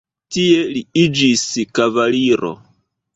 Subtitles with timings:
[0.35, 1.43] Tie li iĝis
[1.81, 2.51] kavaliro.